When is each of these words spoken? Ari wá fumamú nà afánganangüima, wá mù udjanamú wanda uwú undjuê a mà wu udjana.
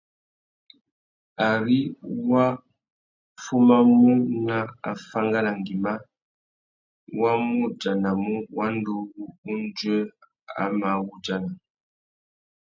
Ari 1.49 1.79
wá 2.29 2.45
fumamú 3.43 4.07
nà 4.47 4.57
afánganangüima, 4.91 5.93
wá 7.19 7.31
mù 7.43 7.55
udjanamú 7.67 8.33
wanda 8.57 8.91
uwú 8.99 9.23
undjuê 9.51 10.01
a 10.61 10.63
mà 10.79 10.89
wu 11.01 11.07
udjana. 11.15 11.51